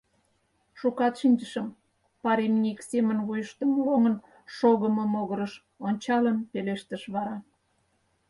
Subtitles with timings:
[0.79, 1.67] —Шукат шинчышым,—
[2.21, 4.15] пар имне ик семын вуйыштым лоҥын
[4.57, 5.53] шогымо могырыш
[5.87, 7.37] ончалын пелештыш вара.